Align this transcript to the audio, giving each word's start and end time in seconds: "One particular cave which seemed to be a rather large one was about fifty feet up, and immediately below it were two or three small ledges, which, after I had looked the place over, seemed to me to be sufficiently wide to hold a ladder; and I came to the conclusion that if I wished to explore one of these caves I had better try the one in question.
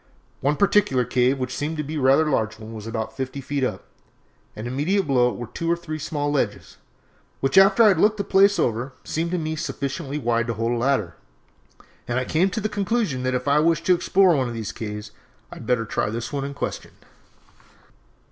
"One 0.39 0.55
particular 0.55 1.05
cave 1.05 1.37
which 1.37 1.55
seemed 1.55 1.77
to 1.77 1.83
be 1.83 1.97
a 1.97 2.01
rather 2.01 2.27
large 2.27 2.57
one 2.57 2.73
was 2.73 2.87
about 2.87 3.15
fifty 3.15 3.39
feet 3.39 3.63
up, 3.63 3.83
and 4.55 4.65
immediately 4.65 5.05
below 5.05 5.29
it 5.29 5.35
were 5.35 5.45
two 5.45 5.71
or 5.71 5.75
three 5.75 5.99
small 5.99 6.31
ledges, 6.31 6.77
which, 7.39 7.55
after 7.55 7.83
I 7.83 7.89
had 7.89 7.99
looked 7.99 8.17
the 8.17 8.23
place 8.23 8.57
over, 8.57 8.93
seemed 9.03 9.29
to 9.29 9.37
me 9.37 9.51
to 9.51 9.57
be 9.57 9.61
sufficiently 9.61 10.17
wide 10.17 10.47
to 10.47 10.55
hold 10.55 10.71
a 10.71 10.75
ladder; 10.77 11.17
and 12.07 12.17
I 12.17 12.25
came 12.25 12.49
to 12.49 12.59
the 12.59 12.67
conclusion 12.67 13.21
that 13.21 13.35
if 13.35 13.47
I 13.47 13.59
wished 13.59 13.85
to 13.85 13.93
explore 13.93 14.35
one 14.35 14.47
of 14.47 14.55
these 14.55 14.71
caves 14.71 15.11
I 15.51 15.57
had 15.57 15.67
better 15.67 15.85
try 15.85 16.09
the 16.09 16.27
one 16.31 16.45
in 16.45 16.55
question. 16.55 16.93